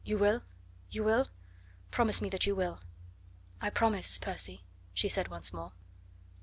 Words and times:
You 0.03 0.17
will? 0.17 0.41
you 0.89 1.03
will? 1.03 1.29
Promise 1.91 2.21
me 2.23 2.29
that 2.29 2.47
you 2.47 2.55
will" 2.55 2.81
"I 3.61 3.69
promise, 3.69 4.17
Percy," 4.17 4.63
she 4.95 5.07
said 5.07 5.27
once 5.27 5.53
more. 5.53 5.73